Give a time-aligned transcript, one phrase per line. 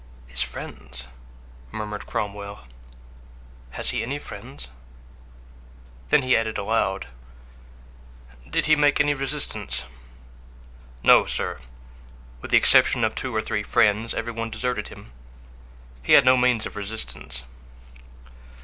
[0.25, 1.03] "His friends!"
[1.69, 2.61] murmured Cromwell.
[3.69, 4.67] "Has he any friends?"
[6.09, 7.05] Then he added aloud,
[8.49, 9.83] "Did he make any resistance?"
[11.03, 11.59] "No, sir,
[12.41, 15.11] with the exception of two or three friends every one deserted him;
[16.01, 17.43] he had no means of resistance."